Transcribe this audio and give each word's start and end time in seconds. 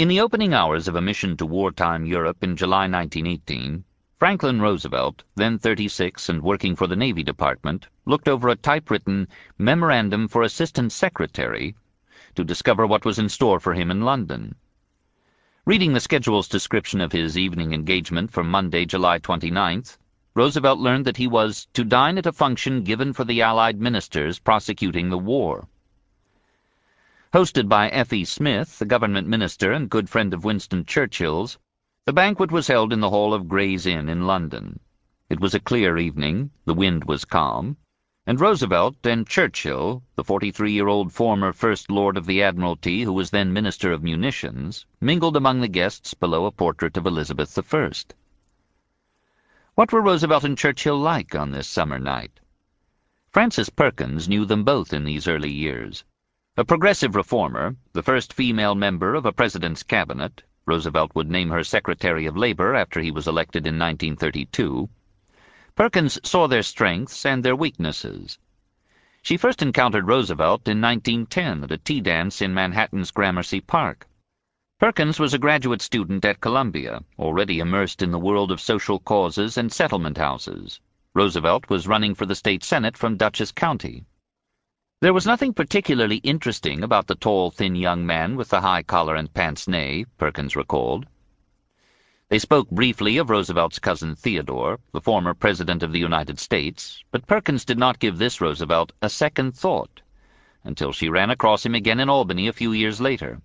In 0.00 0.08
the 0.08 0.20
opening 0.22 0.54
hours 0.54 0.88
of 0.88 0.96
a 0.96 1.02
mission 1.02 1.36
to 1.36 1.44
wartime 1.44 2.06
Europe 2.06 2.42
in 2.42 2.56
July 2.56 2.88
1918, 2.88 3.84
Franklin 4.18 4.58
Roosevelt, 4.58 5.24
then 5.34 5.58
36 5.58 6.30
and 6.30 6.42
working 6.42 6.74
for 6.74 6.86
the 6.86 6.96
Navy 6.96 7.22
Department, 7.22 7.86
looked 8.06 8.26
over 8.26 8.48
a 8.48 8.56
typewritten 8.56 9.28
Memorandum 9.58 10.26
for 10.26 10.40
Assistant 10.40 10.90
Secretary 10.90 11.76
to 12.34 12.44
discover 12.44 12.86
what 12.86 13.04
was 13.04 13.18
in 13.18 13.28
store 13.28 13.60
for 13.60 13.74
him 13.74 13.90
in 13.90 14.00
London. 14.00 14.54
Reading 15.66 15.92
the 15.92 16.00
schedule's 16.00 16.48
description 16.48 17.02
of 17.02 17.12
his 17.12 17.36
evening 17.36 17.74
engagement 17.74 18.32
for 18.32 18.42
Monday, 18.42 18.86
July 18.86 19.18
29th, 19.18 19.98
Roosevelt 20.34 20.78
learned 20.78 21.04
that 21.04 21.18
he 21.18 21.26
was 21.26 21.68
to 21.74 21.84
dine 21.84 22.16
at 22.16 22.24
a 22.24 22.32
function 22.32 22.84
given 22.84 23.12
for 23.12 23.24
the 23.24 23.42
Allied 23.42 23.78
ministers 23.78 24.38
prosecuting 24.38 25.10
the 25.10 25.18
war. 25.18 25.68
Hosted 27.32 27.68
by 27.68 27.88
F.E. 27.90 28.24
Smith, 28.24 28.80
the 28.80 28.84
government 28.84 29.28
minister 29.28 29.70
and 29.70 29.88
good 29.88 30.10
friend 30.10 30.34
of 30.34 30.44
Winston 30.44 30.84
Churchill's, 30.84 31.60
the 32.04 32.12
banquet 32.12 32.50
was 32.50 32.66
held 32.66 32.92
in 32.92 32.98
the 32.98 33.10
hall 33.10 33.32
of 33.32 33.46
Gray's 33.46 33.86
Inn 33.86 34.08
in 34.08 34.26
London. 34.26 34.80
It 35.28 35.38
was 35.38 35.54
a 35.54 35.60
clear 35.60 35.96
evening, 35.96 36.50
the 36.64 36.74
wind 36.74 37.04
was 37.04 37.24
calm, 37.24 37.76
and 38.26 38.40
Roosevelt 38.40 38.96
and 39.04 39.28
Churchill, 39.28 40.02
the 40.16 40.24
43-year-old 40.24 41.12
former 41.12 41.52
First 41.52 41.88
Lord 41.88 42.16
of 42.16 42.26
the 42.26 42.42
Admiralty 42.42 43.02
who 43.02 43.12
was 43.12 43.30
then 43.30 43.52
Minister 43.52 43.92
of 43.92 44.02
Munitions, 44.02 44.86
mingled 45.00 45.36
among 45.36 45.60
the 45.60 45.68
guests 45.68 46.14
below 46.14 46.46
a 46.46 46.50
portrait 46.50 46.96
of 46.96 47.06
Elizabeth 47.06 47.56
I. 47.56 47.92
What 49.76 49.92
were 49.92 50.02
Roosevelt 50.02 50.42
and 50.42 50.58
Churchill 50.58 50.98
like 50.98 51.36
on 51.36 51.52
this 51.52 51.68
summer 51.68 52.00
night? 52.00 52.40
Frances 53.30 53.70
Perkins 53.70 54.28
knew 54.28 54.44
them 54.44 54.64
both 54.64 54.92
in 54.92 55.04
these 55.04 55.28
early 55.28 55.52
years. 55.52 56.02
A 56.60 56.64
progressive 56.64 57.16
reformer, 57.16 57.74
the 57.94 58.02
first 58.02 58.34
female 58.34 58.74
member 58.74 59.14
of 59.14 59.24
a 59.24 59.32
president's 59.32 59.82
cabinet, 59.82 60.42
Roosevelt 60.66 61.10
would 61.14 61.30
name 61.30 61.48
her 61.48 61.64
Secretary 61.64 62.26
of 62.26 62.36
Labor 62.36 62.74
after 62.74 63.00
he 63.00 63.10
was 63.10 63.26
elected 63.26 63.66
in 63.66 63.78
1932, 63.78 64.90
Perkins 65.74 66.18
saw 66.22 66.46
their 66.46 66.62
strengths 66.62 67.24
and 67.24 67.42
their 67.42 67.56
weaknesses. 67.56 68.38
She 69.22 69.38
first 69.38 69.62
encountered 69.62 70.06
Roosevelt 70.06 70.68
in 70.68 70.82
1910 70.82 71.64
at 71.64 71.72
a 71.72 71.78
tea 71.78 72.02
dance 72.02 72.42
in 72.42 72.52
Manhattan's 72.52 73.10
Gramercy 73.10 73.62
Park. 73.62 74.06
Perkins 74.78 75.18
was 75.18 75.32
a 75.32 75.38
graduate 75.38 75.80
student 75.80 76.26
at 76.26 76.42
Columbia, 76.42 77.02
already 77.18 77.60
immersed 77.60 78.02
in 78.02 78.10
the 78.10 78.18
world 78.18 78.52
of 78.52 78.60
social 78.60 78.98
causes 78.98 79.56
and 79.56 79.72
settlement 79.72 80.18
houses. 80.18 80.78
Roosevelt 81.14 81.70
was 81.70 81.88
running 81.88 82.14
for 82.14 82.26
the 82.26 82.34
state 82.34 82.62
senate 82.62 82.98
from 82.98 83.16
Dutchess 83.16 83.50
County. 83.50 84.04
There 85.02 85.14
was 85.14 85.24
nothing 85.24 85.54
particularly 85.54 86.18
interesting 86.18 86.82
about 86.82 87.06
the 87.06 87.14
tall, 87.14 87.50
thin 87.50 87.74
young 87.74 88.04
man 88.04 88.36
with 88.36 88.50
the 88.50 88.60
high 88.60 88.82
collar 88.82 89.14
and 89.14 89.32
pince-nez, 89.32 90.04
Perkins 90.18 90.54
recalled. 90.54 91.06
They 92.28 92.38
spoke 92.38 92.68
briefly 92.68 93.16
of 93.16 93.30
Roosevelt's 93.30 93.78
cousin 93.78 94.14
Theodore, 94.14 94.78
the 94.92 95.00
former 95.00 95.32
President 95.32 95.82
of 95.82 95.92
the 95.92 95.98
United 95.98 96.38
States, 96.38 97.02
but 97.12 97.26
Perkins 97.26 97.64
did 97.64 97.78
not 97.78 97.98
give 97.98 98.18
this 98.18 98.42
Roosevelt 98.42 98.92
a 99.00 99.08
second 99.08 99.56
thought 99.56 100.02
until 100.64 100.92
she 100.92 101.08
ran 101.08 101.30
across 101.30 101.64
him 101.64 101.74
again 101.74 101.98
in 101.98 102.10
Albany 102.10 102.46
a 102.46 102.52
few 102.52 102.72
years 102.72 103.00
later. 103.00 103.40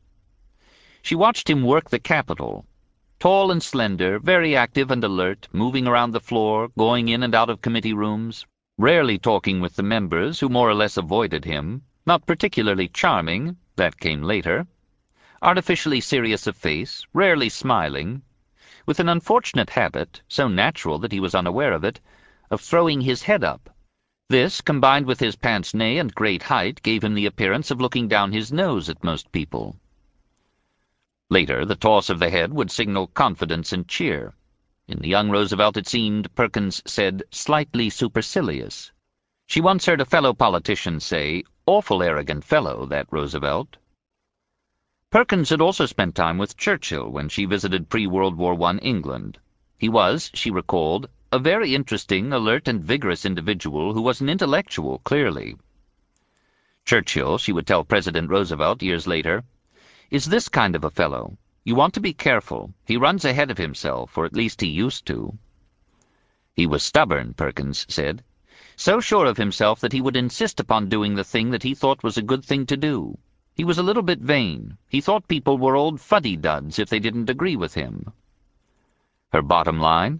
She 1.03 1.15
watched 1.15 1.49
him 1.49 1.63
work 1.63 1.89
the 1.89 1.99
Capitol, 1.99 2.65
tall 3.17 3.49
and 3.49 3.63
slender, 3.63 4.19
very 4.19 4.57
active 4.57 4.91
and 4.91 5.05
alert, 5.05 5.47
moving 5.53 5.87
around 5.87 6.11
the 6.11 6.19
floor, 6.19 6.67
going 6.77 7.07
in 7.07 7.23
and 7.23 7.33
out 7.33 7.49
of 7.49 7.61
committee 7.61 7.93
rooms, 7.93 8.45
rarely 8.77 9.17
talking 9.17 9.61
with 9.61 9.75
the 9.75 9.83
members, 9.83 10.39
who 10.39 10.49
more 10.49 10.69
or 10.69 10.73
less 10.73 10.97
avoided 10.97 11.45
him, 11.45 11.81
not 12.05 12.25
particularly 12.25 12.87
charming, 12.87 13.55
that 13.77 13.99
came 13.99 14.21
later, 14.21 14.67
artificially 15.41 16.01
serious 16.01 16.47
of 16.47 16.55
face, 16.57 17.05
rarely 17.13 17.49
smiling, 17.49 18.21
with 18.85 18.99
an 18.99 19.09
unfortunate 19.09 19.69
habit, 19.69 20.21
so 20.27 20.47
natural 20.47 20.99
that 20.99 21.11
he 21.11 21.19
was 21.19 21.35
unaware 21.35 21.73
of 21.73 21.83
it, 21.83 21.99
of 22.51 22.61
throwing 22.61 23.01
his 23.01 23.23
head 23.23 23.43
up. 23.43 23.69
This, 24.29 24.59
combined 24.61 25.05
with 25.05 25.19
his 25.19 25.35
pince-nez 25.35 25.99
and 25.99 26.13
great 26.13 26.43
height, 26.43 26.81
gave 26.83 27.03
him 27.03 27.13
the 27.13 27.25
appearance 27.25 27.71
of 27.71 27.79
looking 27.79 28.07
down 28.07 28.31
his 28.31 28.51
nose 28.51 28.89
at 28.89 29.03
most 29.03 29.31
people. 29.31 29.75
Later, 31.29 31.65
the 31.65 31.75
toss 31.75 32.09
of 32.09 32.19
the 32.19 32.29
head 32.29 32.53
would 32.53 32.71
signal 32.71 33.07
confidence 33.07 33.71
and 33.71 33.87
cheer. 33.87 34.33
In 34.87 34.99
the 34.99 35.07
young 35.07 35.31
Roosevelt 35.31 35.77
it 35.77 35.87
seemed, 35.87 36.33
Perkins 36.35 36.83
said, 36.85 37.23
slightly 37.31 37.89
supercilious. 37.89 38.91
She 39.47 39.59
once 39.59 39.87
heard 39.87 39.99
a 39.99 40.05
fellow 40.05 40.31
politician 40.33 40.99
say, 40.99 41.43
awful 41.65 42.03
arrogant 42.03 42.43
fellow, 42.43 42.85
that 42.85 43.07
Roosevelt. 43.09 43.77
Perkins 45.09 45.49
had 45.49 45.59
also 45.59 45.87
spent 45.87 46.13
time 46.13 46.37
with 46.37 46.55
Churchill 46.55 47.09
when 47.09 47.29
she 47.29 47.45
visited 47.45 47.89
pre-World 47.89 48.35
War 48.37 48.61
I 48.61 48.77
England. 48.77 49.39
He 49.77 49.89
was, 49.89 50.29
she 50.35 50.51
recalled, 50.51 51.09
a 51.31 51.39
very 51.39 51.73
interesting, 51.73 52.31
alert 52.31 52.67
and 52.67 52.83
vigorous 52.83 53.25
individual 53.25 53.93
who 53.93 54.01
was 54.03 54.21
an 54.21 54.29
intellectual, 54.29 54.99
clearly. 54.99 55.55
Churchill, 56.85 57.39
she 57.39 57.51
would 57.51 57.65
tell 57.65 57.83
President 57.83 58.29
Roosevelt 58.29 58.83
years 58.83 59.07
later, 59.07 59.43
is 60.11 60.25
this 60.25 60.47
kind 60.47 60.75
of 60.75 60.83
a 60.83 60.91
fellow, 60.91 61.37
you 61.65 61.73
want 61.73 61.95
to 61.95 61.99
be 61.99 62.13
careful. 62.13 62.71
He 62.85 62.95
runs 62.95 63.25
ahead 63.25 63.49
of 63.49 63.57
himself, 63.57 64.17
or 64.17 64.23
at 64.25 64.35
least 64.35 64.61
he 64.61 64.67
used 64.67 65.07
to. 65.07 65.35
He 66.53 66.67
was 66.67 66.83
stubborn, 66.83 67.33
Perkins 67.33 67.87
said. 67.89 68.23
So 68.75 69.01
sure 69.01 69.25
of 69.25 69.37
himself 69.37 69.79
that 69.79 69.91
he 69.91 69.99
would 69.99 70.15
insist 70.15 70.59
upon 70.59 70.89
doing 70.89 71.15
the 71.15 71.23
thing 71.23 71.49
that 71.49 71.63
he 71.63 71.73
thought 71.73 72.03
was 72.03 72.17
a 72.17 72.21
good 72.21 72.45
thing 72.45 72.67
to 72.67 72.77
do. 72.77 73.17
He 73.55 73.63
was 73.63 73.79
a 73.79 73.83
little 73.83 74.03
bit 74.03 74.19
vain. 74.19 74.77
He 74.87 75.01
thought 75.01 75.27
people 75.27 75.57
were 75.57 75.75
old 75.75 75.99
fuddy-duds 75.99 76.77
if 76.77 76.89
they 76.89 76.99
didn't 76.99 77.31
agree 77.31 77.55
with 77.55 77.73
him. 77.73 78.13
Her 79.33 79.41
bottom 79.41 79.79
line? 79.79 80.19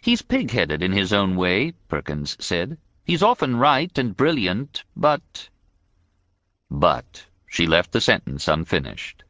He's 0.00 0.22
pig-headed 0.22 0.82
in 0.82 0.92
his 0.92 1.12
own 1.12 1.36
way, 1.36 1.74
Perkins 1.88 2.36
said. 2.40 2.76
He's 3.04 3.22
often 3.22 3.56
right 3.56 3.96
and 3.96 4.16
brilliant, 4.16 4.82
but... 4.96 5.48
But 6.70 7.26
she 7.46 7.66
left 7.66 7.92
the 7.92 8.00
sentence 8.00 8.48
unfinished. 8.48 9.22